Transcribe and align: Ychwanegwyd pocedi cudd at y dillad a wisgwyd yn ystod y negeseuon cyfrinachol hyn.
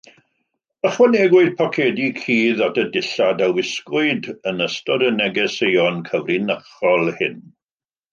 Ychwanegwyd 0.87 1.49
pocedi 1.57 2.07
cudd 2.21 2.63
at 2.69 2.79
y 2.83 2.85
dillad 2.95 3.43
a 3.47 3.49
wisgwyd 3.57 4.31
yn 4.53 4.65
ystod 4.67 5.05
y 5.11 5.15
negeseuon 5.19 6.01
cyfrinachol 6.09 7.13
hyn. 7.21 7.37